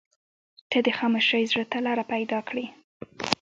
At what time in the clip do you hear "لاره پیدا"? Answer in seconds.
1.85-2.39